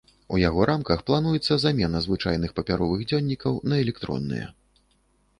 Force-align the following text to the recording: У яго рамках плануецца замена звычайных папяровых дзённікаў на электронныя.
У 0.35 0.37
яго 0.43 0.61
рамках 0.69 1.01
плануецца 1.09 1.57
замена 1.65 1.99
звычайных 2.05 2.55
папяровых 2.59 3.03
дзённікаў 3.11 3.53
на 3.73 3.79
электронныя. 3.83 4.47